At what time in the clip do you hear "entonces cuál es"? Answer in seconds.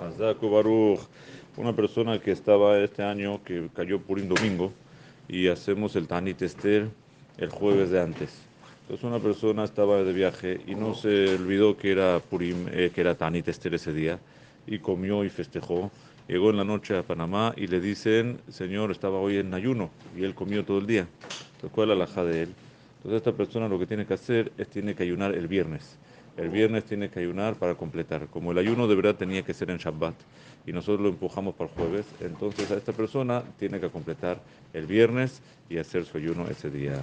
21.56-21.96